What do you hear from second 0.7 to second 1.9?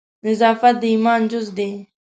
د ایمان جزء دی.